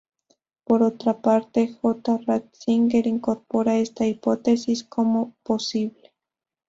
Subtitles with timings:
[0.63, 2.17] Por otra parte, J.
[2.25, 6.11] Ratzinger incorpora esta hipótesis como posible.